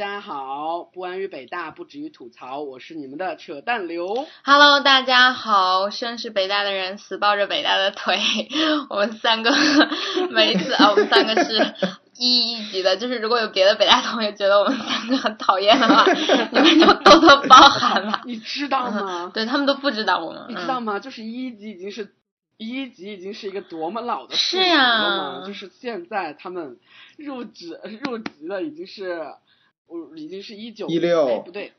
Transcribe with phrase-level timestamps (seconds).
[0.00, 4.26] 家好，不安于北大，不止于吐槽，我是你们的扯淡刘。
[4.42, 8.18] Hello，大家好，生是北大的人死抱着北大的腿。
[8.88, 9.52] 我们三个
[10.30, 11.74] 每一次啊，我们三个是
[12.16, 16.10] 一一级的，就是如果有别的北大同学觉得我们三个很讨厌的话，
[16.50, 18.22] 你们就多多包涵吧。
[18.24, 19.30] 你知道吗？
[19.34, 20.98] 对他们都不知道我们，你知道吗？
[20.98, 22.14] 就是一级已经是
[22.56, 26.78] 一级已经是一个多么老的是呀、呀就是现在他们
[27.18, 29.26] 入职入籍的已经是，
[29.90, 31.72] 我已经是一九一六哎不对。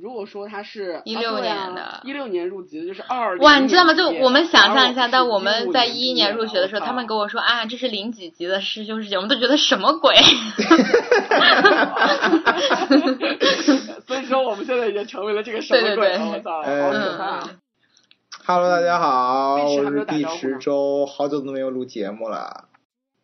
[0.00, 3.94] 如果说他是一六年的一六、年入籍的，就是二哇，你知道吗？
[3.94, 10.14] 就我们想象一下，但但我们在一一年入学的时候，他们跟我说啊，这是零几级的师兄师姐，我们都觉得什么鬼？
[14.06, 16.18] 所以说我们现在已经成为了这个什么对对鬼了？
[16.18, 17.40] 对我操，哎好可怕！
[17.40, 17.48] 嗯
[18.46, 22.68] Hello，大家好，我是碧没有打招呼呢池周，好久都没有录节目了。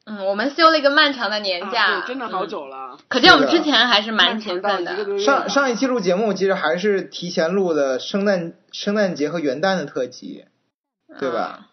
[0.07, 2.99] 嗯，我们休了一个漫长的年假，啊对，真的好嗯久了。
[3.09, 5.19] 可见我们之前还是蛮勤奋的。
[5.19, 10.45] 上上一期录节目其实还是提前录的圣诞圣诞节和元旦的特辑，
[11.19, 11.69] 对吧？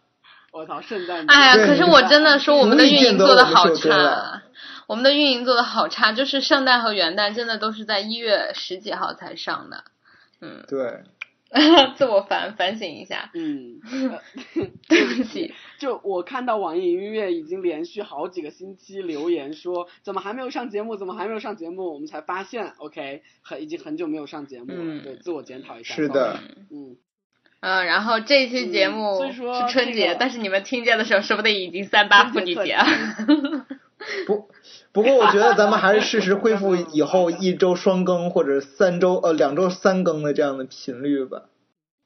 [0.54, 1.34] 我操，圣诞节！
[1.34, 4.42] 哎呀，可是我真的说我们的运营做的好差，
[4.88, 9.84] 我们的运营做的好差，就是圣诞和元旦真的都是在一月十几号才上的。
[10.42, 11.04] 嗯，对，
[11.98, 13.80] 自我反反省一下，嗯
[14.88, 15.54] 对不起。
[15.80, 20.96] 就我看到网易云音乐已经连续好几个星期留言说，怎么还没有上节目？
[20.96, 21.94] 怎么还没有上节目？
[21.94, 24.76] 我们才发现，OK，很已经很久没有上节目了。
[24.80, 25.94] 嗯对，自我检讨一下。
[25.94, 26.40] 是的
[26.72, 26.96] 嗯，
[27.60, 32.86] 嗯，然后这期节目是春节，这个但是你们听见的时候，说不定已经三八妇女节了。
[34.28, 34.50] 不
[34.92, 41.44] 不过我觉得咱们还是适时恢复 以后一周双更或者三周呃两周三更的这样的频率吧。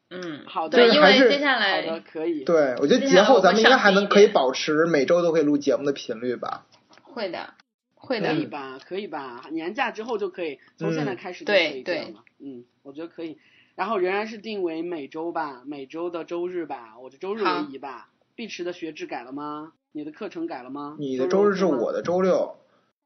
[0.09, 2.43] 嗯，好的，对，因为就是还是好的接下来，可以。
[2.43, 6.65] 对，我觉得接下来节后咱们应该还能可以保持每周都可以录节目的频率吧。
[7.01, 7.55] 会的，
[7.95, 8.33] 会的可。
[8.35, 8.79] 以吧？
[8.85, 9.45] 可以吧？
[9.51, 12.19] 年假之后就可以，从现在开始就可以对对这样了。
[12.39, 13.39] 嗯，我觉得可以。
[13.75, 18.09] 然后仍然是定为每周吧，每周的周日吧，我就周日为好宜吧。
[18.35, 19.73] 碧池的学制改了吗？
[19.95, 20.97] 你的课程改了吗？
[20.99, 22.01] 你的周日是我的。
[22.01, 22.57] 周六，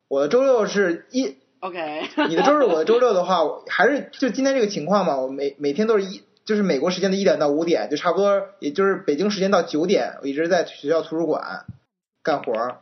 [0.08, 2.02] 我的周六是一 OK。
[2.28, 11.68] 你的周日，我的周六的话，还是就今天这个情况嘛，我每每天都是一，就是美国时间的一点到五点，就差不多，也就是北京时间到九点，我一直在学校图书馆
[12.24, 12.80] 干活儿。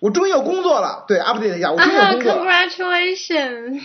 [0.00, 2.44] 我终于有工作了，对，update 一下，我终于有啊工作了。
[2.44, 3.80] ，congratulations！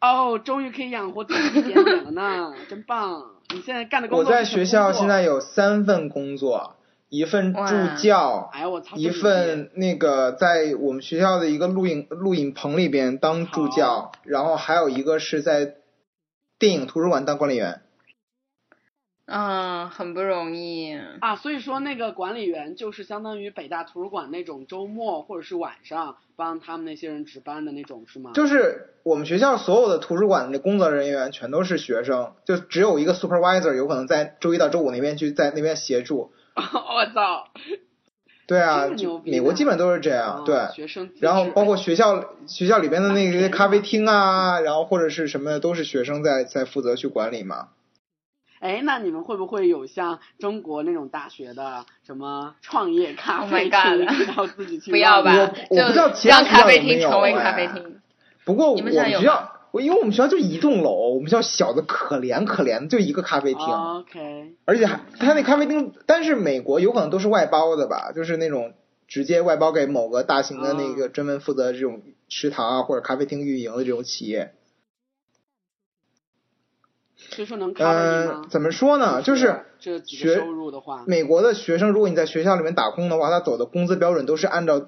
[0.00, 3.22] 哦，终于可以养活自己一点点了呢，真棒！
[3.54, 6.74] 你现在干的工作我在学校现在有三份工作，
[7.12, 7.60] 一份助
[8.02, 8.96] 教，哎，我操！
[8.96, 15.74] 一份那个在我们学校的一个录影录影棚里边当助教，然后还有一个是在
[16.58, 17.82] 电影图书馆当管理员。
[19.26, 20.98] 嗯，很不容易。
[21.20, 28.30] 啊，所以说那个管理员就是相当于北大图书馆那种周末或者是晚上帮他们那些人值班的那种，是吗？
[28.32, 36.32] 就是我们学校所有的图书馆的工作人员全都是学生，就只有一个 supervisor 有可能在周一到周五那边去在那边协助。
[36.56, 37.48] 我操！
[38.46, 38.88] 对啊，
[39.24, 40.74] 美国基本都是这样，啊对。
[40.74, 41.10] 学生。
[41.20, 47.68] 然后包括学校学校里边的那些咖啡厅啊，然后或者是什么的，都是学生在在负责去管理嘛。
[48.60, 58.00] 哎，那你们会不会有像中国那种大学的什么创业咖 Oh 啡厅，god 然后自己去不要吧，我我不知道就其他学校让咖啡有没有厅成为哎咖啡厅。
[58.44, 63.64] 不过我你们学校，我因为我们学校就一栋楼，我们学校小的可怜可怜的，就一个咖啡厅。
[63.64, 68.74] 哦 OK，而且还他那咖啡厅，但是美国有可能都是外包的吧，就是那种
[69.08, 74.52] 直接外包给某个大型的那个专门负责这种食堂啊或者咖啡厅运营的这种企业。
[77.78, 78.44] 嗯，？
[78.50, 79.22] 怎么说呢？
[79.22, 84.84] 就是这几个学收入的话，美国的学生，如果你在学校里面打工的话，他走的工资标准都是按照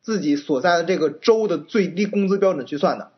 [0.00, 3.10] 自己所在的这个州的最低工资标准去算的。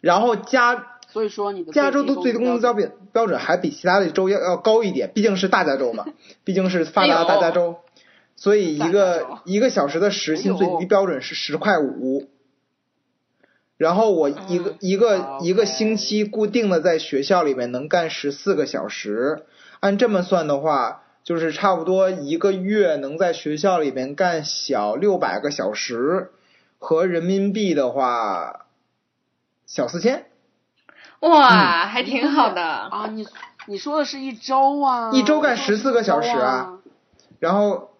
[0.00, 6.06] 然后加所以说你的加州的最低工资标标准标准还比其他的州要要高一点，毕竟是大加州嘛，
[6.44, 7.76] 毕竟是发达的大加州，
[8.36, 12.28] 所以一个一个小时的时薪最低标准是十块五。
[13.76, 19.44] 然后我一个、嗯一个一个星期固定的在学校里面能干十四个小时，
[19.78, 26.32] 按这么算的话，就是差不多一个月能在学校里面干小六百个小时，
[26.78, 28.66] 和人民币的话
[29.68, 30.26] 小四千。
[31.20, 32.62] 哇，还挺好的。
[32.62, 33.24] 啊，你
[33.66, 35.10] 你说的是一周啊？
[35.12, 36.78] 一周干我说的是14个小时啊啊。
[37.38, 37.90] 然后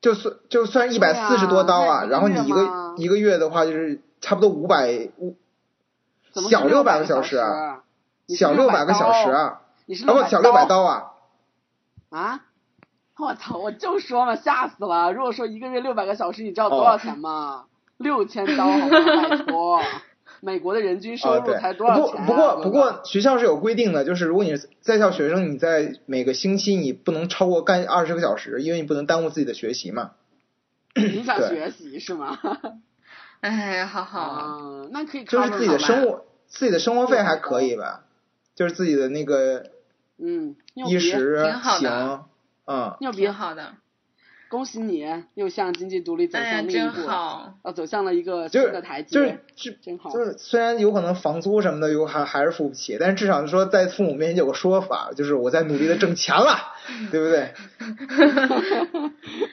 [0.00, 5.36] 就算就算一百四十多刀啊，啊然后你一个一个月的话就是差不多五百五
[6.50, 7.36] 小600百个小时
[8.28, 11.12] 小六百个小时刀啊，你是啊不小六百刀啊，
[12.10, 12.40] 啊！
[13.16, 13.58] 我操！
[13.58, 15.12] 我就说嘛，吓死了！
[15.12, 17.66] 如果说一个月六百个小时，你知道多少钱吗？
[17.96, 18.88] 六千刀好吗？
[18.90, 19.80] 拜托，
[20.44, 30.10] 美国的人均收入才多少钱、啊不过不过不过学校是有规定的，就是如果你是在校学生，你在每个星期你不能超过干二十个小时，因为你不能耽误自己的学习嘛。
[30.96, 32.38] 影响学习是吗？
[33.40, 38.04] 哎，好好，啊，那可以就是自己的生活，自己的生活费还可以吧，
[38.54, 39.70] 就是自己的那个
[40.18, 41.88] 嗯，衣食挺好的。
[41.88, 42.24] 行，
[42.66, 43.74] 嗯，挺，好的。
[44.54, 45.04] 恭喜你
[45.34, 47.54] 又向经济独立走向另一真步，好。
[47.62, 50.10] 哦，走向了一个新的台阶，就是就真好。
[50.10, 56.56] 就是虽然有可能房租什么的有还还是付不起，但是至少说在父母面前有个说法，就是我在努力的挣钱了，
[57.10, 57.52] 对不对？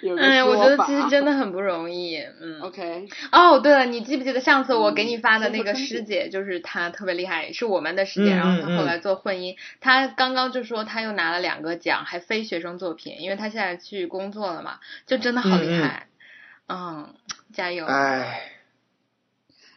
[0.04, 2.62] 有个哎，我觉得其实真的很不容易，嗯。
[2.62, 16.08] OK，哦，对了，你记不记得上次我给你发的嗯那个师姐，就是她特别厉害，是我们的师姐，嗯然后她嗯后来做混音，她刚刚就说她又拿了两个奖，还非学生作品，因为她现在去工作了嘛，就真的好厉害，
[16.68, 17.14] 嗯
[17.54, 18.52] 加油，哎，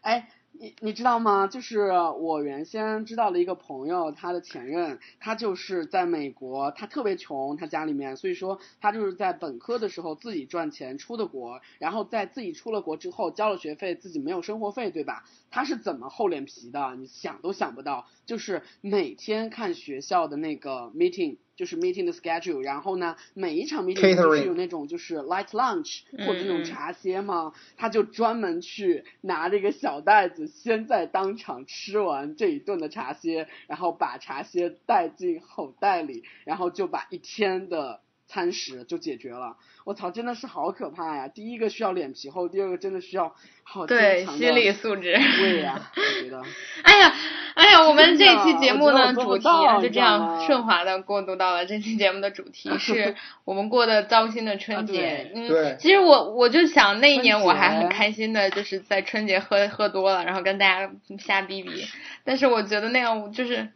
[0.02, 1.48] 哎，你你知道吗？
[1.48, 15.24] 就是我原先知道的一个朋友，他的前任，他就是在美国，他特别穷，他家里面，所以说他就是在本科的时候自己赚钱出的国，然后在自己出了国之后交了学费，自己没有生活费，对吧？
[15.50, 16.94] 他是怎么厚脸皮的？
[16.94, 21.38] 你想都想不到，就是每天看学校的那个 meeting。
[21.56, 27.52] 就是 meeting 的 schedule，然后呢，每一场 meeting 不 Catering 是有那种就是 light lunch 或者那种茶歇吗？
[27.76, 39.56] 他就专门去拿着一个小袋子，先在当场吃完这一顿的茶歇，然后把茶歇带进口袋里，然后就把一天的餐食就解决了。
[39.84, 41.28] 我操，真的是好可怕呀！
[41.28, 43.34] 第一个需要脸皮厚，第二个真的需要
[43.64, 45.12] 好强的心理素质。
[45.38, 46.42] 对呀，我觉得。
[46.82, 47.14] 哎呀，
[47.54, 49.44] 哎呀，我们这期节目呢，主题
[49.82, 55.30] 就这样顺滑的过渡到了这期节目的主题， 是我们过的糟心的春节啊。
[55.34, 61.84] 嗯，对其实我我就想那一年我还很开心的，就是在春节喝喝多了，然后跟大家瞎逼逼。
[62.24, 63.68] 但是我觉得那样就是，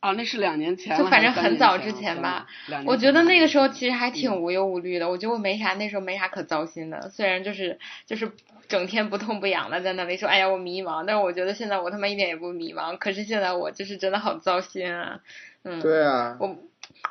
[0.00, 2.46] 啊，那是两年前，就反正很早之前吧。
[2.86, 7.10] 我觉得那个时候其实还嗯挺无忧无虑的，我觉得我没啥，那时候没啥可糟心的。
[7.10, 8.30] 虽然就是就是
[8.68, 12.96] 整天不痛不痒的在那里说，哎呀我迷茫，但是我觉得现在我他妈一点也不迷茫。
[12.98, 15.20] 可是现在我就是真的好糟心啊，
[15.64, 16.56] 嗯，对啊，我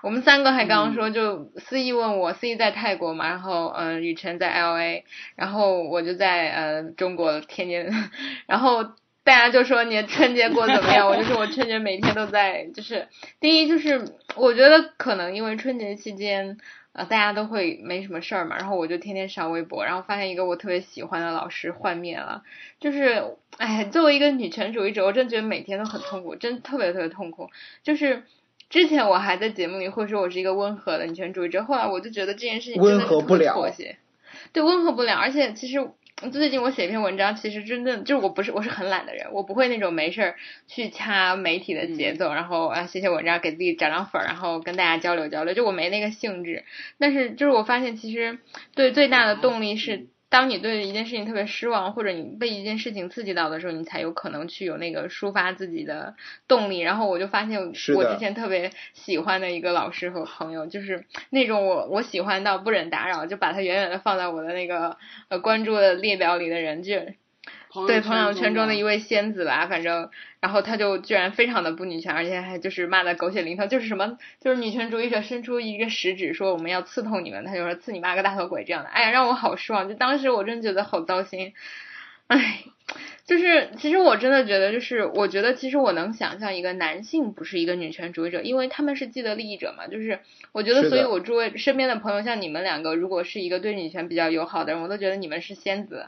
[0.01, 5.04] 我们三个还刚刚嗯说，就思义问我，思义在泰国嘛，然后嗯、呃雨辰在 L A，
[5.36, 7.86] 然后我就在呃中国天津，
[8.48, 8.86] 然后
[9.27, 11.06] 大家就说你的春节过得怎么样？
[11.07, 13.07] 我就说我春节每天都在，就是
[13.39, 16.57] 第一就是我觉得可能因为春节期间。
[16.94, 22.41] 啊，大家都会没什么事儿嘛，然后我就天天上微博，然后发现一个我特别喜欢的老师幻灭了，
[22.79, 27.51] 就是，哎，作为一个女权主义者，我真觉得每天都很痛苦，真特别特别痛苦。
[27.83, 28.24] 就是
[28.71, 33.53] 之前我还在节目里会说我是一个温和的女权主义者，后来我就觉得这件事情温和不了
[34.51, 35.18] 对，温和不了。
[35.18, 35.88] 而且其实
[36.31, 40.36] 最近我写一篇文章，其实真的就是我不是我是很懒的人，我不会那种没事儿
[40.68, 46.64] 去掐媒体的节奏，然后啊写写文章给自己涨涨粉儿，然后跟大家交流交流，就我没那个兴致。
[46.98, 48.40] 但是就是我发现，其实
[48.74, 56.15] 对最大的动力是，当你对一件事情特别失望，或者你被一件事情刺激到的时候，你才有可能去有那个抒发自己的
[56.47, 56.79] 动力。
[56.79, 57.59] 然后我就发现，
[57.95, 64.98] 我之前特别喜欢的一个老师和朋友，就是那种我我喜欢到不忍打扰，就把他远远的放在我的那个
[65.29, 67.00] 呃关注的列表里的人，就
[67.86, 81.53] 对朋友圈中的一位，仙子吧，反正，然后他就居然非常的不女权，而且还就是骂的狗血淋头，就是什么，就是女权主义者伸出一个食指说我们要刺痛你们，他就说刺你妈个大头鬼这样的，哎呀，让我好失望，就当时我真觉得好糟心，
[82.27, 82.63] 哎，
[83.25, 90.19] 就是其实我真的觉得，就是我觉得其实我能想象一个男性不是一个女权主义者，因为他们是既得利益者嘛，就是
[90.51, 96.07] 我觉得，所以我诸位身边的朋友像你们两个，如果是一个对女权比较友好的人，我都觉得你们是仙子。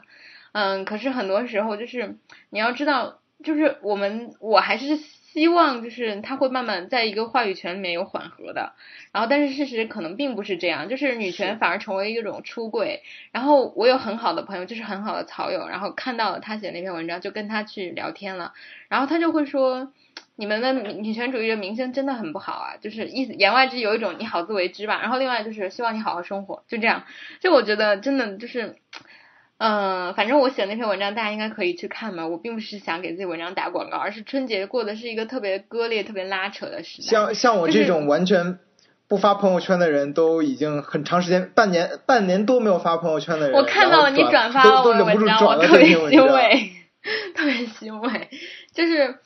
[0.52, 2.16] 嗯，可是很多时候就是
[2.50, 8.72] 你要知道，就是我们我还是希望就是他会慢慢在一个话语权里面有缓和的，
[9.12, 13.02] 然后但是事实可能并不是这样，就是女权反而成为一种出柜。
[13.32, 18.52] 然后我有很好的朋友，就是很好的草友，然后看到了他写那篇文章，就跟他去聊天了，
[18.88, 19.92] 然后他就会说。
[20.36, 27.04] 你们的女权主义的名声真的很不好啊，就是意思言外之意有一种你好自为之吧，然后另外就是希望你好好生活，就这样。
[27.40, 28.76] 就我觉得真的就是，
[29.60, 32.26] 嗯，反正我写的那篇文章大家应该可以去看嘛。
[32.26, 37.08] 我并不是想给自己文章打广告，而是春节过的是一个特别割裂、特别拉扯的时代。
[37.08, 38.58] 像像我这种完全
[39.06, 45.88] 不发朋友圈的人，都已经很长时间，半年半年多没有发朋友圈的人，我看到了你转发了我的文章，我特别。
[46.08, 46.70] 欣慰，
[47.36, 48.30] 特别欣慰。
[48.72, 49.16] 就是，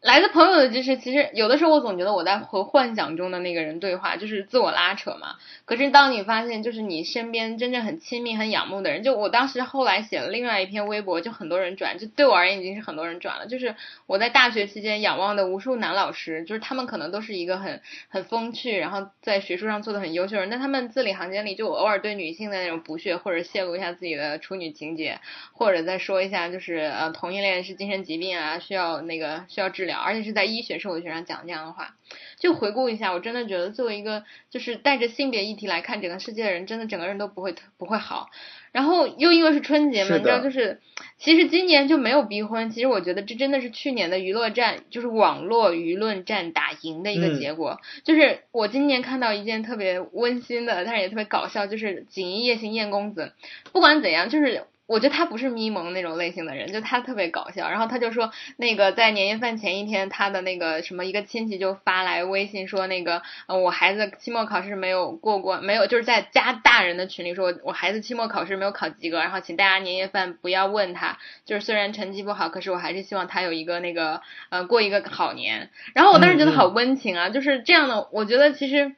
[0.00, 5.34] 来自朋友的支持，其实有的时候我总觉得我在和幻想中的那个人对话，就是自我拉扯嘛。
[5.64, 13.48] 可是当你发现，就是你身边真正很亲密、很仰慕的人，就我当时后来写了另外一篇微博，就很多人转，就对我而言已经是很多人转了。
[13.48, 13.74] 就是
[14.06, 25.18] 我在大学期间仰望的无数男老师，就是他们可能都是一个很很风趣，然后在学术上做的很优秀的人，但他们字里行间里就偶尔对女性的那种不屑，或者泄露一下自己的处女情节，
[25.52, 31.96] 或者再说一下就是呃同性恋是精神疾病啊，需要那个需要治疗，而且是在医学社会学上讲这样的话。
[32.38, 38.30] 就回顾一下，我真的觉得作为一个就是带着性别议题来看整个世界的人，真的整个人都不会不会好。
[38.70, 40.80] 然后又因为是春节嘛，你知道，就是
[41.16, 42.70] 其实今年就没有逼婚。
[42.70, 47.80] 其实我觉得这真的是去年的娱乐战，就是网络舆论战打赢的一个结果。
[48.04, 53.32] 就是我今年看到一件特别温馨的，但是也特别搞笑，就是锦衣夜行燕公子。
[53.72, 54.64] 不管怎样，就是。
[54.88, 57.68] 我觉得他不是咪蒙那种类型的人，就他特别搞笑。
[57.68, 75.68] 然后他就说，那个在年夜饭前一天，他的那个什么一个亲戚就发来微信说，那个呃我孩子期末考试没有过过，没有就是在家大人的群里说，我孩子期末考试没有考及格，然后请大家年夜饭不要问他，就是虽然成绩不好，可是我还是希望他有一个那个呃过一个好年。
[75.94, 78.94] 然后我当时觉得好温情啊，就是这样的，我觉得其实。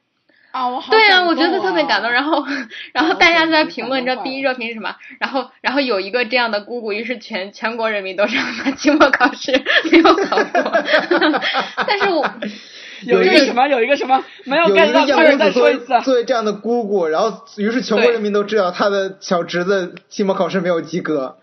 [0.51, 2.11] 啊，我好对啊，我觉得特别感动。
[2.11, 2.45] 然后，
[2.93, 4.95] 然后大家就在评论，你知道第一热评是什么？
[5.19, 9.51] 然后，然后有一个这样的姑姑，于是全全国人民都让他期末考试
[9.91, 10.83] 没有考过。
[11.87, 12.25] 但是我
[13.07, 15.87] 有一个什么，有一个什么没有 get 到，快点再说一次。
[16.03, 21.37] 作为这样的姑姑，然后于是全国人民都知道他的小侄子期末考试没有及格。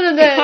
[0.00, 0.36] 对对，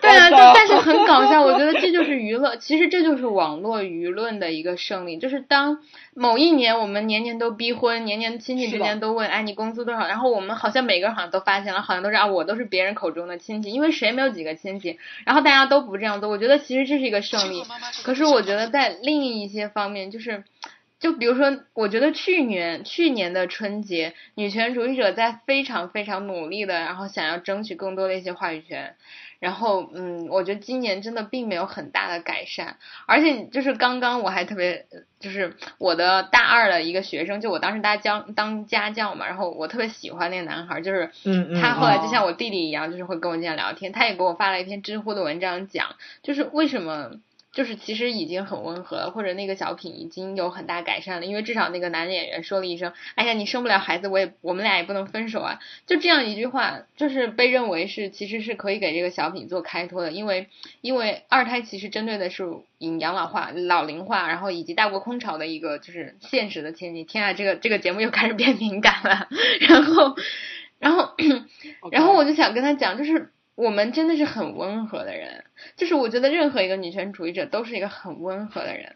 [0.00, 5.80] 对 啊，就但是很搞笑，我觉得这就是娱乐， 其实这就是网络舆论的一个胜利，就是当
[6.14, 10.06] 某一年我们年年都逼婚，年年亲戚之间都问，哎，你工资多少？
[10.06, 14.98] 然后我们好像每个人好像都发现了，好像都是啊，我都是别人口中的亲戚，因为谁没有几个亲戚？
[15.24, 17.64] 然后大家都不这样做，我觉得其实这是一个胜利。
[18.04, 20.44] 可是我觉得在另一些方面，就是。
[21.00, 28.94] 就比如说，我觉得去年去年的春节，女权主义者在非常非常努力的，然后想要争取更多的一些话语权。
[29.38, 32.76] 然后，嗯，我觉得今年真的并没有很大的改善。
[33.06, 34.86] 而且，就是刚刚我还特别，
[35.20, 41.12] 就是我的大二的一个学生，就我当时当教当家教嘛，然后我特别喜欢那个男孩，就是
[41.60, 43.92] 他后来就像我弟弟一样，就是会跟我这样聊天。
[43.92, 47.12] 他也给我发了一篇知乎的文章，讲就是为什么。
[47.58, 60.46] 就是其实已经很温和了，或者那个小品已经有很大改善了，因为至少那个男演员说了一声：“哎呀，你生不了孩子，我也我们俩也不能分手啊。”就这样一句话，就是被认为是其实是可以给这个小品做开脱的，因为
[60.82, 62.46] 因为二胎其实针对的是
[62.78, 67.04] 引养老化、老龄化，然后以及大国空巢的一个就是现实的前景。
[67.06, 69.26] 天啊，这个这个节目又开始变敏感了。
[69.68, 70.14] 然后，
[70.78, 71.12] 然后，
[71.90, 73.32] 然后我就想跟他讲，就是。
[73.58, 75.44] 我们真的是很温和的人，
[75.76, 78.94] 就是我觉得任何一个女权主义者都是一个很温和的人，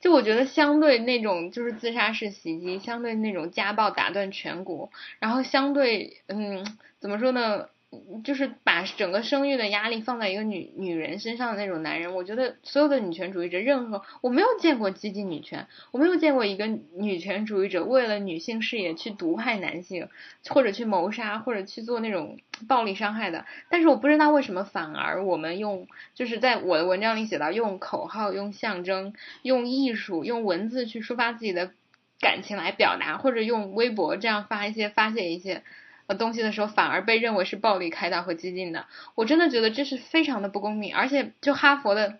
[0.00, 6.62] 就我觉得相对那种就是自杀式袭击，相对那种家暴打断颧骨，然后相对嗯
[7.00, 7.68] 怎么说呢？
[8.24, 20.08] 就是把整个生育的压力放在一个女女人身上的那种男人，我觉得所有的女权主义者，任何我没有见过激进女权，我没有见过一个女权主义者为了女性事业去毒害男性，
[20.48, 23.44] 或者去谋杀，或者去做那种暴力伤害的。
[23.68, 31.72] 但是我不知道为什么反而我们用，就是在我的文章里写到用口号、用象征、用艺术、用文字去抒发自己的
[32.20, 35.62] 感情来表达，或者用微博这样发一些发泄一些。
[36.14, 40.94] 东西的时候反而被认为是暴力开导和激进的，我真的觉得这是非常的不公平。
[40.94, 42.18] 而且就哈佛的，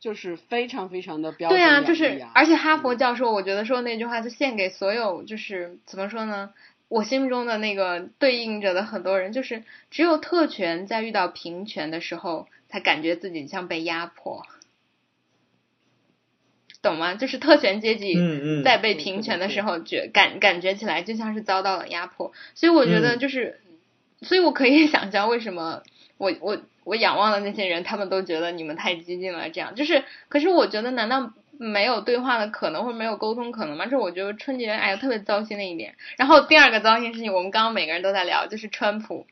[0.00, 1.58] 就是非常非常的标准。
[1.58, 6.52] 对啊，就是而且哈佛教授，我觉得说那句话就献给所有，就是怎么说呢？
[6.88, 14.46] 我心目中的那个对应着的很多人，就是只有特权在遇到平权的时候，才感觉自己像被压迫。
[16.82, 17.14] 懂吗？
[17.14, 18.16] 就是特权阶级
[18.64, 22.32] 在被平权的时候，觉感感觉起来就像是遭到了压迫。
[22.54, 23.60] 所以我觉得就是，
[24.22, 25.82] 所以我可以想象为什么
[26.16, 29.50] 我我我仰望的那些人，他们都觉得你们太激进了。
[29.50, 33.86] 这样就是，可是我觉得难道没有对话的可能，或者没有沟通可能吗？
[33.86, 35.94] 这是我觉得春节哎呀特别糟心的一点。
[36.16, 39.26] 然后第二个糟心事情，我们刚刚每个人都在聊，就是川普，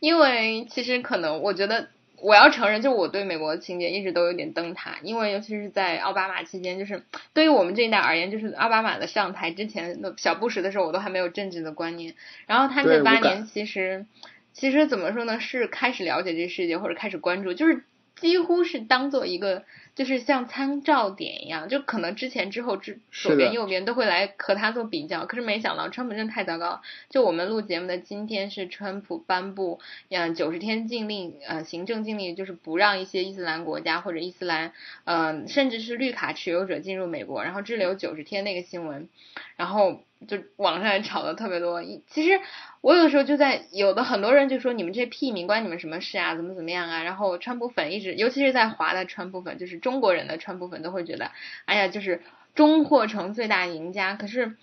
[0.00, 1.88] 因为其实可能我觉得。
[2.22, 7.02] 我要承认，就我对美国的情节一直都有点灯塔，因为尤其是在奥巴马期间，就是
[7.34, 12.14] 对于我们这一代而言，就是奥巴马的上台之前的小布什的时候，我都还没有政治的观念。
[12.46, 14.06] 然后他这八年其实，
[14.52, 17.84] 其实怎么说呢，是开始了解这个世界或者开始关注，就是
[18.16, 19.64] 几乎是当做一个
[19.96, 26.82] 就是像参照点一样，就可能之前之后之左边右边都会来和他做比较，可是没想到川普真的太糟糕。
[27.08, 34.72] 就我们录节目的今天是川普颁布嗯九十天禁令，呃行政禁令，就是不让一些伊斯兰国家或者伊斯兰
[35.04, 39.08] 呃甚至是绿卡持有者进入美国，然后滞留九十天那个新闻，
[39.56, 41.82] 然后就网上也吵得特别多。
[42.08, 42.40] 其实
[42.80, 47.02] 我有的时候就在有的很多人就说你们这些屁民关你们什么事啊，怎么怎么样啊？
[47.02, 51.30] 然后川普粉一直，尤其是在华的川普粉，就是中国人的川普粉都会觉得，
[51.66, 52.22] 哎呀，就是
[52.54, 54.14] 中获成最大赢家。
[54.14, 54.56] 可是，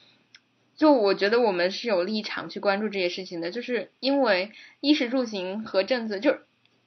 [0.75, 6.38] 就我觉得我们是有立场去关注这些事情的，就是因为衣食住行和政治，就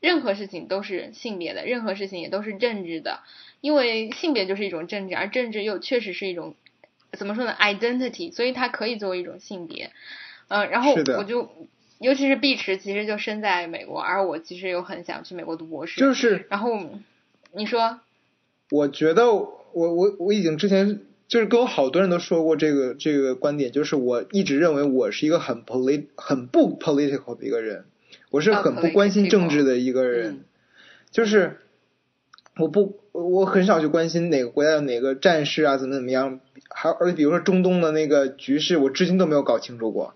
[0.01, 3.21] 任何事情都是性别的，任何事情也都是政治的，
[3.61, 6.57] 因为性别就是一种政治，而政治又确实是一种
[7.17, 9.91] 怎么说呢，identity，所以它可以作为一种性别。
[10.49, 11.51] 嗯、然后我就，
[11.99, 15.99] 尤其是碧池，其实就身在美国，而我其实又很想去美国读博士。
[15.99, 16.79] 就是然后
[17.53, 17.99] 你说，
[18.71, 27.85] 我觉得我我我已经之前就是跟我好多人都说过这个这个观点，就是我一直认为我是一个很 polit 很不 political 的一个人，
[28.31, 30.45] 我是啊很不关心政治的一个人，嗯
[31.11, 31.61] 就是
[32.59, 40.15] 我不我很少去关心哪个国家的哪个战事啊怎么怎么样，还而且比如说中东的那个局势，我至今都没有搞清楚过。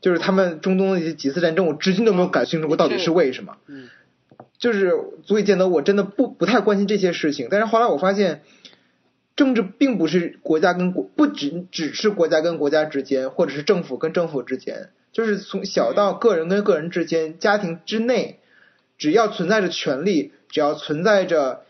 [0.00, 3.56] 就是他们中东的一些几次战争，我至今都没有搞清楚过到底是为什么。
[3.66, 3.88] 嗯
[4.58, 4.92] 就是
[5.24, 7.48] 足以见得我真的不不太关心这些事情。
[7.50, 8.42] 但是后来我发现，
[9.34, 18.40] 政治并不是国家跟国，不只只是国家跟国家之间，或者是政府跟政府之间，就是从小到个人跟个人之间、家庭之内，
[18.98, 21.69] 只要存在着权利，只要存在着一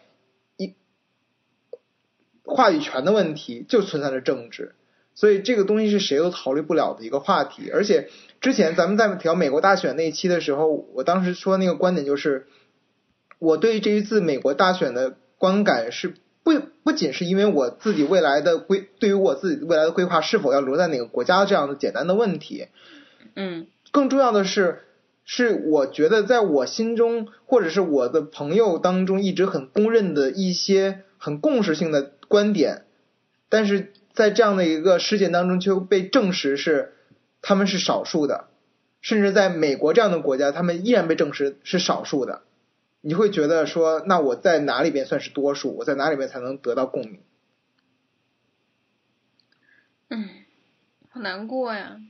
[2.55, 4.75] 话语权的问题，就存在着政治。
[5.15, 7.71] 所以这个东西是谁都逃离不了的一个话题。
[7.71, 8.09] 而且
[8.41, 12.47] 之前咱们在聊美国大选那一期的时候，我当时说那个观点就是，
[13.39, 16.53] 我对于这一次美国大选的观感是不
[16.83, 22.69] 不仅是因为我自己未来的规，对于我自己未来的规划是否要留在哪个国家这样的简单的问题，
[23.35, 24.79] 嗯更重要的是，
[25.25, 32.85] 是我觉得在我心中或者是我的朋友当中一直很公认的一些很共识性的观点，
[33.49, 36.95] 但是在这样的一个事件当中却被证实是
[37.43, 38.47] 他们是少数的，
[39.01, 42.43] 甚至在美国这样的国家，他们依然被证实是少数的。
[43.01, 45.77] 你会觉得说，那我在哪里边算是多数？
[45.77, 47.21] 我在哪里边才能得到共鸣？
[50.09, 50.29] 嗯，
[51.09, 52.01] 好难过呀。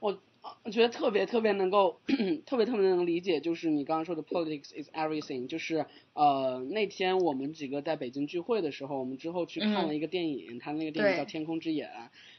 [0.00, 0.20] 我
[0.64, 2.00] 我觉得特别特别能够
[2.46, 11.88] 特别特别能理解，就是你刚刚说的 politics is everything，就是呃那天我们几个在北京聚会的时候，我们之后去看了一个电影，它那个电影叫《天空之眼》，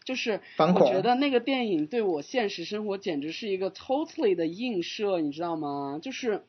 [0.06, 6.00] 就是我觉得那个电影对我现实生活简直是一个 totally 的映射，你知道吗？
[6.02, 6.44] 就是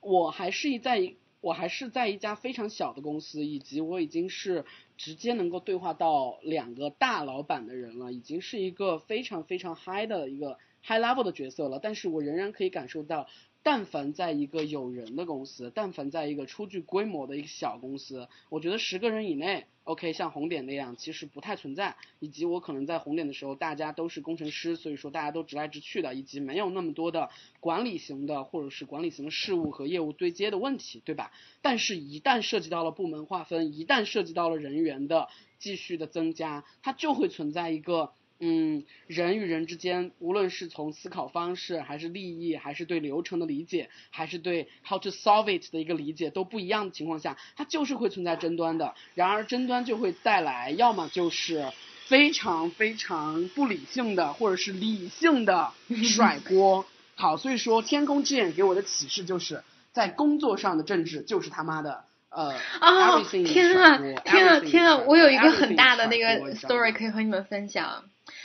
[0.00, 4.64] 我还是一在我还是在一家非常小的公司，以及我已经是
[4.96, 11.78] 直接能够对话到两个大老板的人了，已经是一个非常非常 high 的一个 high level 的角色了。
[11.82, 13.28] 但是我仍然可以感受到，
[13.62, 21.96] 但凡在一个有人的公司，但凡在一个初具规模的一个小公司，我觉得十个人以内，OK，像红点那样其实不太存在。
[22.18, 31.30] 以及我可能在红点的时候，大家都是工程师，所以说大家都直来直去的，以及没有那么多的管理型的或者是管理型的事务和业务对接的问题，对吧？
[31.60, 35.28] 但是，一旦涉及到了部门划分，一旦涉及到了人员的
[35.60, 38.12] 继续的增加，它就会存在一个。
[38.44, 48.96] 嗯，人与人之间，无论是从思考方式，还是利益，还是对流程的理解，还是对 how to solve it 的一个理解都不一样的情况下，它就是会存在争端的。
[49.14, 51.70] 然而，争端就会带来，要么就是
[52.06, 55.70] 非常非常不理性的，或者是理性的
[56.02, 56.84] 甩锅。
[57.14, 64.96] 好，所以说《天空之眼》给我的启示就是在工作上的政治就是他妈的呃哦 everything 天啊天啊天啊！
[65.06, 68.02] 我有一个很大的那个 story 可以和你们分享。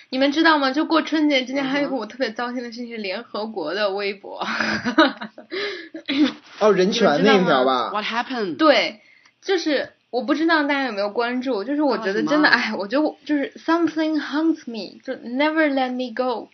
[0.10, 0.72] 你们知道吗？
[0.72, 4.46] 就过春节之前，还有一个我特别糟心的事情是联合国的微博。
[6.60, 8.58] 哦，人权那一条吧，What happened？
[8.58, 9.02] 对，
[9.42, 16.50] 就是我不知道大家有没有关注，就是我觉得真的，哎，我觉得就是 something haunts me，就 never let me go。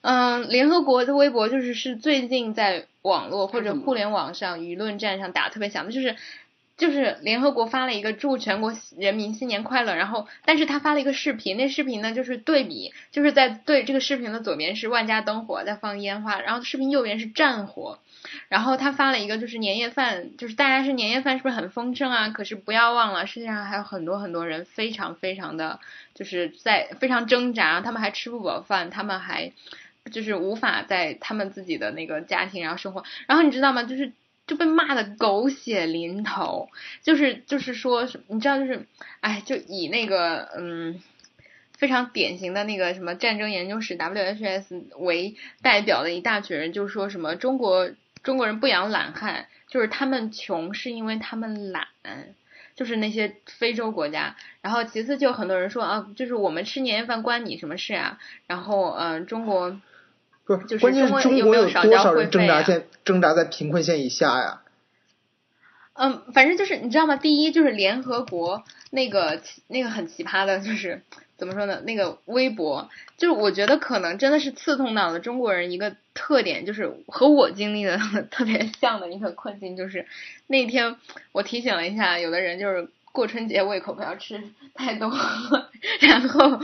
[0.00, 6.14] 嗯，联合国的微博就是是最近在网络或者互联网上舆论战上打得特别响的，就是
[6.78, 17.98] 就是联合国发了一个祝全国人民新年快乐，然后但是他发了一个视频，那视频呢就是对比，就是在对这个视频的左边是万家灯火在放烟花，然后视频右边是战火，
[18.48, 22.28] 然后他发了一个就是年夜饭，就是大家是年夜饭是不是很丰盛啊？
[22.28, 25.80] 可是不要忘了，世界上还有很多很多人非常非常的
[26.14, 29.52] 就是在非常挣扎，他们还吃不饱饭，他们还
[30.12, 33.02] 就是无法在他们自己的那个家庭然后生活。
[33.26, 33.82] 然后你知道吗？
[33.82, 34.12] 就是
[34.48, 36.68] 就被骂的狗血淋头，
[37.04, 38.86] 就是就是说，你知道，就是
[39.20, 41.00] 哎，就以那个嗯。
[41.78, 47.92] 非常典型的那个什么战争研究室 WHS 为代表的一大群人，就说什么中国
[48.24, 51.86] 中国人不养懒汉，就是他们穷是因为他们懒，
[52.74, 54.34] 就是那些非洲国家。
[54.60, 58.18] 然后其次就很多人说啊，就是我们吃年夜饭关你什么事啊？
[58.48, 59.80] 然后嗯，中国
[60.56, 64.62] 不是关键是中国有多少人挣扎在挣扎在贫困线以下呀？
[65.92, 67.16] 嗯，反正就是你知道吗？
[67.16, 71.02] 第一就是联合国那个那个很奇葩的，就是。
[71.38, 71.80] 怎么说呢？
[71.86, 77.96] 那个微博，就是我觉得可能真的是刺痛到了中国人一个特点，就是和我经历的
[78.28, 80.04] 特别像的一个困境，就是
[80.48, 80.96] 那天
[81.30, 84.40] 我提醒了一下，有的人就是过春节胃口不要吃
[84.74, 85.12] 太多，
[85.98, 86.60] 然后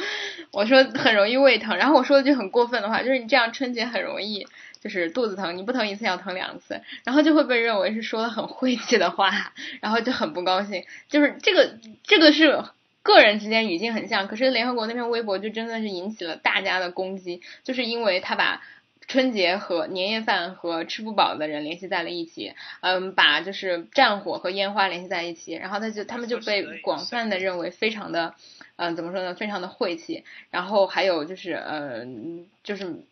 [0.52, 4.46] 我说很容易胃疼，然后我说了句很过分的话，就是你这样春节很容易
[4.80, 12.62] 就是肚子疼，你不疼一次要疼两次，然后就会被认为是说了很晦气的话，然后就很不高兴，就是这个这个是。
[13.04, 18.62] 个人之间语境很像，可是联合国那篇微博就真的是引起了大家的攻击，就是因为他把
[19.06, 28.34] 春节和年夜饭和吃不饱的人联系在了一起，嗯，把就是战火和烟花联系在一起，然后他就他们就被广泛的认为非常的，
[28.76, 33.04] 嗯，怎么说呢，非常的晦气，然后还有就是嗯，就是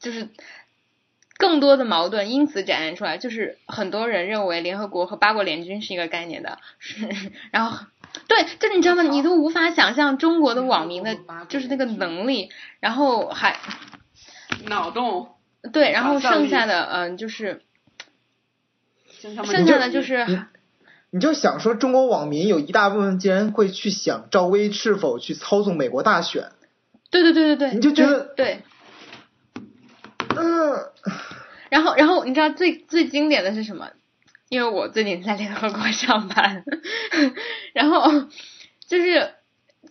[0.00, 0.28] 就是
[1.36, 7.08] 更多的矛盾因此展现出来，就是很多人认为联合国和八国联军是一个概念的，是
[7.52, 7.86] 然后。
[8.28, 9.02] 对，就是你知道吗？
[9.04, 11.16] 你都无法想象中国的网民的，
[11.48, 13.58] 就是那个能力，然后还
[14.66, 15.28] 脑洞。
[15.72, 17.62] 对，然后剩下的嗯，就是
[19.20, 19.34] 剩
[19.66, 20.46] 下的就是，
[21.10, 26.50] 你就想说中国网民有一大部分竟然会去想赵薇是否去操纵美国大选。
[27.10, 27.74] 对对对对对。
[27.74, 28.62] 你就觉得对。
[30.36, 30.90] 嗯。
[31.70, 33.90] 然后，然后你知道最最经典的是什么？
[34.48, 36.64] 因为我最近在联合国上班，
[37.72, 38.10] 然后
[38.86, 39.32] 就是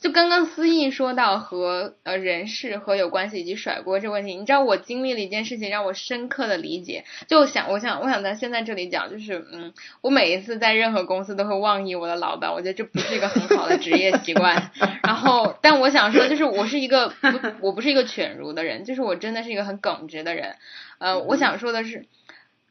[0.02, 14.72] 就刚刚思义说到和呃人事和有关系以及甩锅这个问题，你知道我经历了一件事情让我深刻的理解，就想我想我想在现在这里讲，就是嗯，我每一次在任何公司都会忘记我的老板，我觉得这不是一个很好的职业习惯。
[15.04, 20.56] 然后，但我想说，就是我是一个不我不是一个犬儒的人，就是我真的是一个很耿直的人。
[20.98, 22.08] 呃，我想说的是。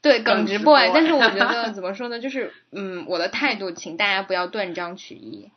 [0.03, 2.19] 对，耿直 boy，但是我觉得怎么说呢？
[2.21, 5.51] 就是，嗯，我的态度，请大家不要断章取义。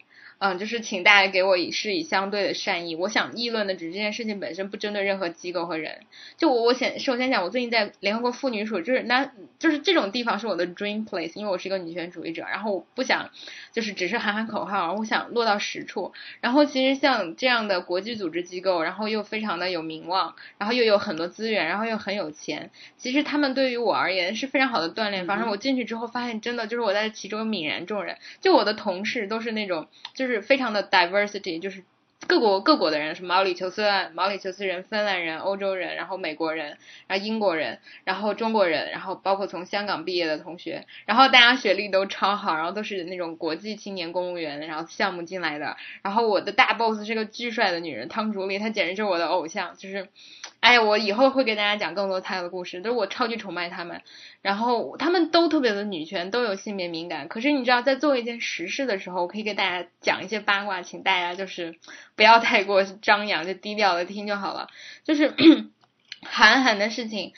[0.46, 2.96] 嗯，就是请大家给我以是以相对的善意。
[2.98, 6.02] 我想议论的只是这件事情本身，不针对任何机构和人。
[6.36, 12.42] 就我，我先首先讲，我最近在联合国妇女署，就是那，就是这种地方是我的 dream place，因为我是一个女权主义者。
[12.42, 13.30] 然后我不想
[13.72, 16.12] 就是只是喊喊口号，我想落到实处。
[16.42, 22.70] 然后其实像这样的国际组织机构，然后又非常的有名望，然后又有很多资源，然后又很有钱。
[22.98, 25.26] 其实他们对于我而言是非常好的锻炼。
[25.26, 28.18] 反正我进去之后发现，真的就是我在其中泯然众人。
[28.42, 30.33] 就我的同事都是那种就是。
[30.33, 31.85] 是非常的 diversity，就是
[32.28, 33.84] 各国各国的人，什么毛里求斯
[34.14, 45.76] 毛里求斯人、芬兰人、欧洲人，然后美国人，然后英国人，然后中国人，然后包括从香港毕业的同学，然后大家学历都超好，然后都是那种国际青年公务员，然后项目进来的。
[46.02, 50.08] 然后我的大 boss 是个巨帅的女人，汤竹丽，她简直就是我的偶像，就是。
[50.60, 54.02] 哎，我以后会给大家讲更多他的故事，就是我超级崇拜他们，
[54.42, 57.28] 然后他们都特别的女权，都有性别敏感。
[57.28, 61.76] 可是你知道，在做一件实事的时候，我可以给大家讲一些八卦，请大家就是
[62.16, 64.70] 不要太过张扬，就低调的听就好了。
[65.04, 65.34] 就是
[66.24, 67.34] 韩寒的事情。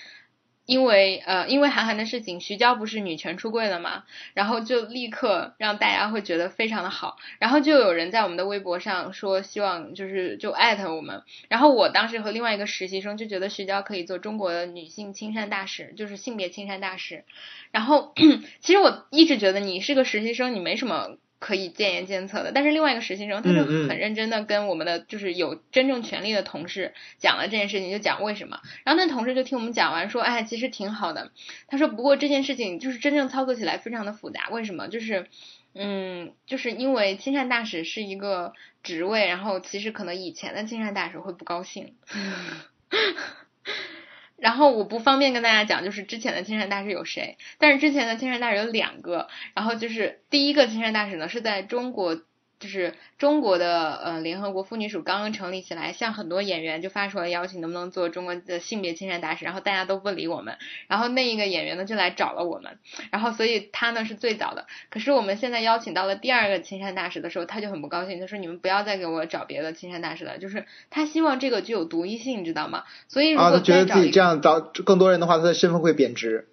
[0.67, 17.25] 因为呃，因为韩寒的事情，徐娇不是女权出柜了嘛，然后就立刻让大家会觉得非常的好，然后就有人在我们的微博上说希望就是就艾特我们，然后我当时和另外一个实习生就觉得徐娇可以做中国的女性亲善大使，就是性别亲善大使，
[17.69, 18.15] 然后
[18.59, 21.17] 其实我一直觉得你是个实习生，你没什么。
[21.39, 31.31] 可以建言监测的，但是另外一个实习生他就很认真的跟我们的就是有真正权利的同事讲了这件事情，就讲为什么，然后那同事就听我们讲完说，哎，其实挺好的。
[31.67, 34.87] 他说不过这件事情就是真正操作起来非常的复杂，为什么？
[34.87, 35.27] 就是
[35.73, 41.93] 嗯，就是因为亲善大使是一个职位，然后其实可能以前的亲善大使会不高兴。
[44.37, 52.21] 然后我不方便跟大家讲，就是之前的青山大使有谁，但是之前的青山大使有两个，然后就是第一个青山大使呢是在中国。
[52.59, 59.43] 就是中国的呃联合国妇女署刚刚成立起来，向很多演员就发出了邀请，能不能做中国的性别亲善大使？
[59.45, 62.79] 然后大家都不理我们，然后那一个演员呢就来找了我们，
[63.11, 64.65] 然后所以他呢是最早的。
[64.89, 72.85] 可是我们现在邀请到了第二个亲善大使的时候，他就很不高兴，他说你们不要再给我找别的亲善大使了，就是他希望这个具有独一性，你知道吗？
[73.07, 76.47] 所以如果觉得自己这样找更多人的话，他的身份会贬值。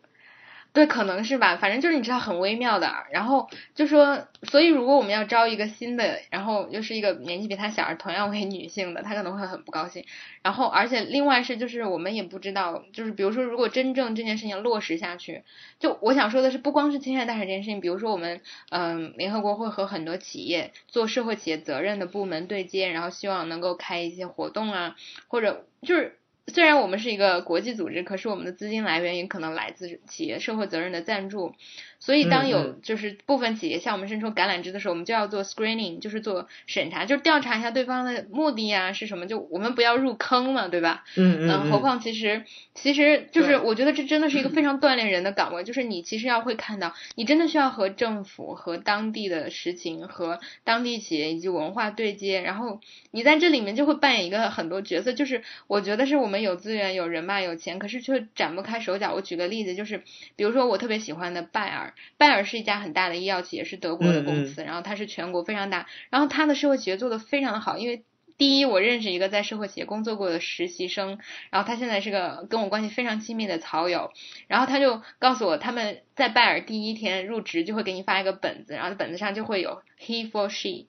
[0.75, 2.91] 对，可能是吧，反正就是你知道很微妙的。
[3.11, 10.07] 然后就说，所以如果我们要招一个新的，然后又是一个年纪比他小而同样为女性的，他可能会很不高兴。
[10.41, 15.43] 然后而且另外是就是我们也不知道，就是比如说如果真正这件事情落实下去，
[15.79, 24.97] 就我想说的是，不光是侵害大使这件事情，比如说我们嗯，联合国会和很多企业做社会企业责任的部门对接，然后希望能够开一些活动啊，
[25.29, 26.17] 或者就是。
[26.47, 31.55] 虽然我们是一个国际组织，可是我们的资金来源也可能来自企业社会责任的赞助。
[32.05, 41.05] 所以，当有就是部分企业向我们伸出橄榄枝的时候，我们就要做 screening，就是做审查，就是调查一下对方的目的呀是什么，就我们不要入坑嘛，对吧？
[41.15, 41.71] 嗯嗯。
[41.71, 52.81] 何况其实其实就是我觉得这真的是一个 非常锻炼人的岗位，就是你其实要会看到，你真的需要和政府、和当地的实情、和当地企业以及文化对接，然后
[53.13, 55.13] 你在这里面就会扮演一个很多角色。
[55.13, 59.15] 就是我觉得是我们有资源、有人脉、有钱，可是却展不开手脚。
[59.15, 60.03] 我举个例子，就是
[60.35, 61.92] 比如说我特别喜欢的拜耳。
[62.17, 68.05] 拜耳是一家很大的医药企业，是德国的公司，然后它是全国非常大，然后它的社会企业做的非常的好，因为
[68.39, 74.11] 第一，我认识一个在社会企业工作过的实习生，然后他现在是个跟我关系非常亲密的草友，
[74.49, 80.87] 然后他就告诉我，他们在拜耳第一天入职就会给你发一个本子，然后本子上就会有 he for she，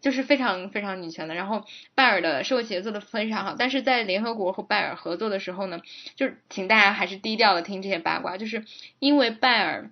[0.00, 1.64] 就是非常非常女权的，然后
[1.94, 5.82] 拜耳的社会企业做的非常好，但是在联合国和拜耳合作的时候呢，
[6.16, 8.64] 就是请大家还是低调的听这些八卦，就是
[8.98, 9.90] 因为拜耳。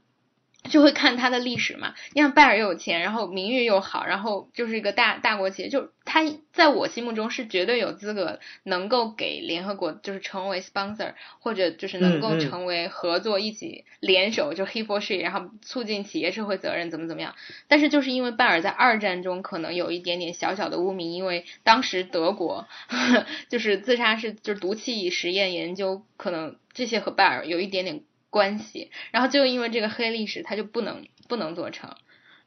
[0.70, 6.22] 就会看他的历史嘛，你看拜耳又有钱，然后名誉又好，然后就是一个大大国企业，就他
[6.52, 17.34] 在我心目中是绝对有资格能够给联合国就是成为 sponsor，或者就是能够成为合作一起联手就 he for she，然后促进企业社会责任怎么怎么样。
[17.66, 22.68] 但是就是因为拜耳在二战中可能有一点点小小的污名，因为当时德国
[23.50, 28.02] 就是自杀是就是毒气实验研究，可能这些和拜耳有一点点。
[28.32, 31.94] 关系，然后就因为这个黑历史，他就不能不能做成，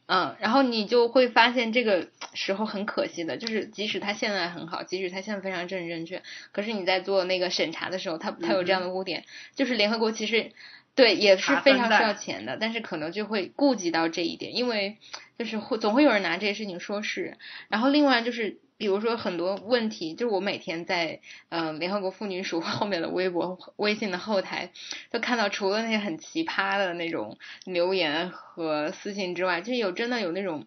[0.07, 10.51] 嗯，然后你就会发现这个时候很可惜的，就是即使他现在很好，即使他现在非常正正确，可是你在做那个审查的时候，他他有这样的污点，就是联合国其实
[10.95, 14.97] 对也是非常需要钱的，但是可能就会顾及到这一点，因为
[15.37, 17.37] 就是会总会有人拿这些事情说事，
[17.69, 18.57] 然后另外就是。
[18.77, 24.71] 比如说很多问题，就是我每天在嗯联合国妇女署 后面的微博、微信的后台，
[25.11, 30.65] 都看到除了那些很奇葩的那种留言和私信之外，就有真的有那种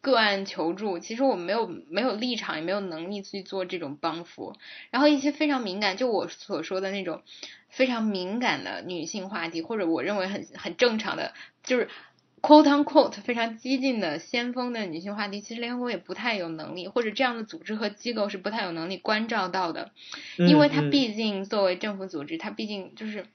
[0.00, 0.98] 个案求助。
[0.98, 4.56] 其实我没有没有立场，也没有能力去做这种帮扶。
[4.90, 7.22] 然后一些非常敏感，就我所说的那种
[7.68, 11.32] 非常敏感的女性话题，或者我认为很很正常的，
[11.62, 11.88] 就是。
[12.46, 19.90] Quote unquote 非常激进的先锋的女性话题，其实联合国也不太有能力，或者这样的组织和机构是不太有能力关照到的，
[20.36, 23.26] 因为它毕竟作为政府组织，它毕竟就是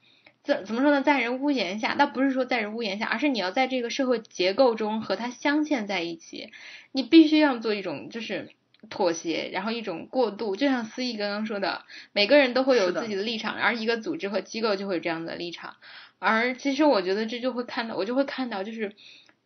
[0.43, 6.50] 怎怎么说呢，在人屋檐下，倒不是说在人屋檐下，而是你要在这个社会结构中和它镶嵌在一起，
[6.93, 8.47] 你必须要做一种就是
[8.89, 15.76] 妥协，然后一种过渡，就像思义刚刚说的，每个人都会有自己的立场，而一个组织和机构就会有这样的立场。
[16.24, 18.94] 而其实我觉得这就会看到，我就会看到，就是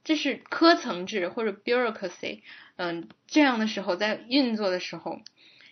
[0.04, 2.42] 这是科层制或者 bureaucracy，
[2.76, 5.22] 嗯，这样的时候在运作的时候，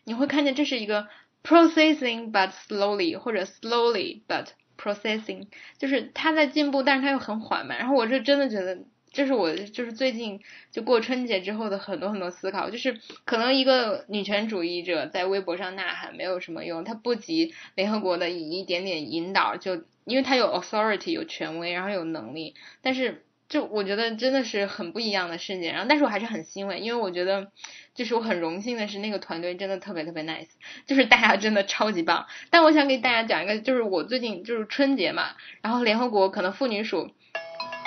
[0.06, 1.10] 你会看见这是一个
[1.44, 7.78] processing but slowly 或者 slowly but processing，就是它在进步，但是它又很缓慢。
[7.78, 8.80] 然后我是真的觉得，
[9.12, 10.40] 这是我就是最近
[10.72, 19.84] 就过春节之后的很多很多思考，就是可能一个女权主义者在微博上呐喊没有什么用，它不及联合国的以一点点引导就。
[20.06, 25.72] 因为他有 authority 有权威，然后有能力，但是就我觉得真的是很不一样的世界。
[25.72, 27.52] 然后，但是我还是很欣慰，因为我觉得
[27.94, 30.48] 就是我很荣幸的是那个团队真的特别特别 nice，
[30.86, 32.26] 就是大家真的超级棒。
[32.50, 37.12] 但我想给大家讲一个，就是我最近就是春节嘛，然后联合国可能妇女署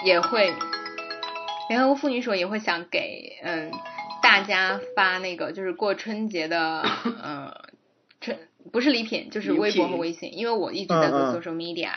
[0.05, 0.55] 也会，
[1.69, 3.71] 联合国妇女署也会想给嗯
[4.23, 6.83] 大家发那个就是过春节的
[7.23, 7.53] 嗯。
[8.77, 11.93] 不是礼品，就是微博和微信，因为我一直在做 social media。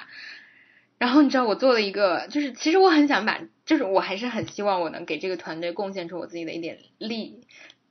[0.97, 7.41] 然后你知道我做了一个，就是其实我很想把，就是我还是很希望我能给这个团队贡献出我自己的一点力，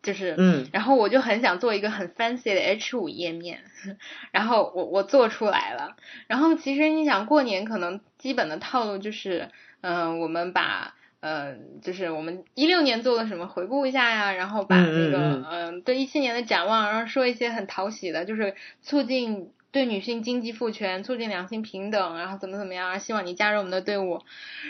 [0.03, 3.61] 就是，嗯，然后我就很想做一个很 fancy 的 H 五页面，
[4.33, 5.97] 然后我我做出来了。
[6.29, 9.51] 然后其实你想过年可能基本的套路就是，
[9.83, 10.95] 嗯，我们把。
[11.21, 24.23] 嗯，就是我们一六年做了什么，回顾一下呀，然后把那个嗯对一七年的展望，然后说一些很讨喜的，就是促进对女性经济赋权，促进两性平等，然后怎么怎么样，希望你加入我们的队伍。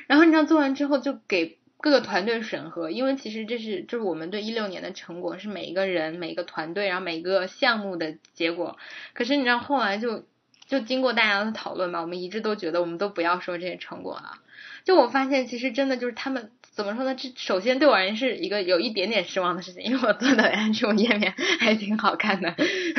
[0.07, 8.79] 然后你知道做完之后就给各个团队审核，因为其实这是就是我们对一六年的成果，是每一个人每一个团队，然后每个项目的结果。
[9.13, 10.25] 可是你知道后来就
[10.67, 14.39] 就经过大家的讨论吧，我们一致都觉得我们都不要说这些成果了。
[14.85, 17.15] 就我发现，其实真的就是他们怎么说呢？
[17.15, 22.55] 这首先对我而言是一个有一点点失望的事情，因为我做的 安卓页面还挺好看的。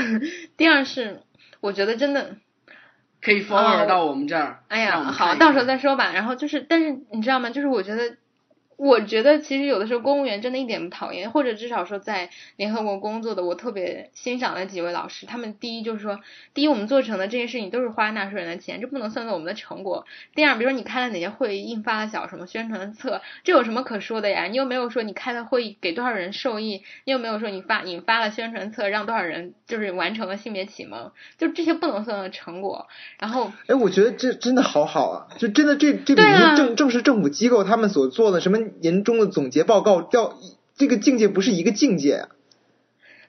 [0.57, 1.21] 第二是，
[1.59, 2.37] 我觉得真的
[3.21, 4.63] 可以 forward 到我们这儿。
[4.67, 6.11] 哎呀，好，到时候再说吧。
[6.13, 7.49] 然后就是，但是你知道吗？
[7.49, 8.17] 就是我觉得。
[8.79, 16.21] 我觉得其实有的时候公务员真的一点不讨厌，或者至少说在联合国工作的，我特别欣赏的几位老师，他们第一就是说，
[16.53, 20.05] 第一我们做成的这些事情都是花纳税人的钱，这不能算作我们的成果。
[20.33, 24.45] 第二，比如说你开了哪些会议，印发了小什么宣传册，这有什么可说的呀？
[24.45, 32.87] 你又没有说你开了会议给多少人受益，你又没有说你发引发了宣传册让多少人就是完成了性别启蒙，就这些不能算作成果。
[33.19, 35.27] 然后哎，我觉得这真的好好啊！
[35.37, 40.37] 就真的这这比对啊正正是政府机构他们所做的什么年终的总结报告，要
[40.75, 42.29] 这个境界不是一个境界啊。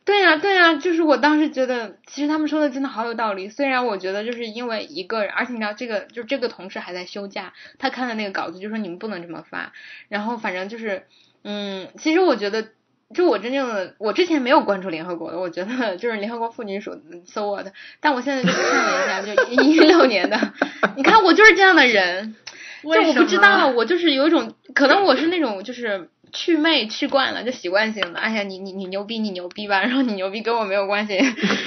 [0.03, 3.49] 对呀、对呀、就是我当时觉得，其实他们说的真的好有道理。
[3.51, 9.73] 虽然我觉得就是因为一个人，而且你知道这个，就这个同事还在休假，他看了那个稿子就说你们不能这么发。
[10.09, 11.05] 然后反正就是，
[11.45, 12.69] 嗯，其实我觉得，
[13.15, 17.67] 就我真正的，我之前没有关注联合国的，我觉得就是联合国妇女署 so what，
[18.01, 20.55] 但我现在就看了一下，就一六年的，
[20.97, 22.35] 你看我就是这样的人。
[22.83, 28.21] 就我不知道，我就是有一种，可能我是那种就是祛魅去惯了，就习惯性的。
[28.21, 31.17] 哎呀，你你你牛逼，你牛逼吧，然后你牛逼跟我没有关系。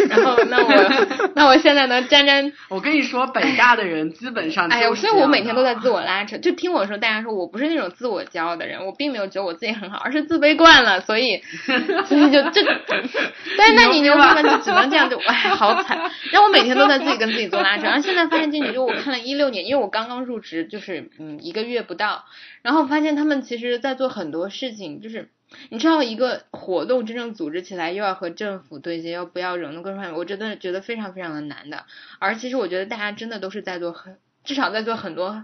[0.10, 6.38] 然后那我 那我现在能，沾沾，我跟你说，北大的人基本上哎呀，所以我每天都在自我拉扯。
[6.38, 11.42] 就听我说，大家说我不是那种自我骄傲的人，我并没有觉得我自己很好，而是自卑惯了，所以
[12.08, 12.64] 所以就这。
[13.58, 15.98] 但是那你牛逼嘛，就只能这样，就哎，好惨。
[16.32, 22.26] 然后我每天都在自己跟自己做拉扯，然后现在发现进去，就我看了一六年，因为我刚刚入职，就是嗯一个月不到，
[22.64, 25.30] 然后发现他们其实在做很多事情，就是
[25.70, 31.86] 你知道一个活动真正组织起来，又要和政府对接，又不要惹怒各种方面，我真的觉得非常非常的难的。
[32.18, 35.44] 而其实我觉得大家真的都是在做很，至少在做很多。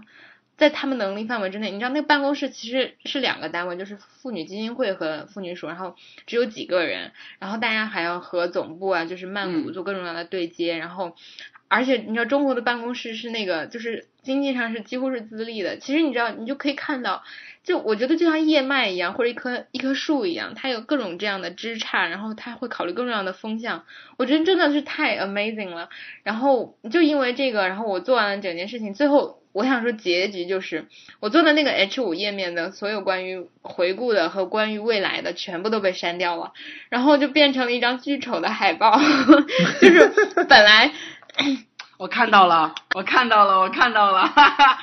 [0.56, 11.16] 在他们能力范围之内，你知道那个办公室其实是两个单位，就是妇女基金会和妇女署，然后只有几个人，然后大家还要和总部啊，就是曼谷嗯做各种各样的对接，然后
[11.68, 17.22] 而且你知道中国的办公室是那个就是经济上是几乎是自立的，其实你知道你就可以看到，
[17.64, 23.84] 就我觉得就像叶脉一样，或者一棵一棵树一样，它有各种这样的枝杈，然后它会考虑各种各样的风向，
[24.16, 25.88] 我觉得真的是太 amazing 了。
[26.22, 30.86] 然后就因为这个，然后我做完了整件事情，最后我想说结局就是
[31.18, 36.52] 我做的那个 H 五页面的所有关于回顾的和关于未来的全部都被删掉了，
[36.88, 39.00] 然后就变成了一张巨丑的海报，
[39.80, 40.12] 就是
[40.48, 40.92] 本来
[42.00, 44.78] 我看到了，我看到了，我看到了，哈哈。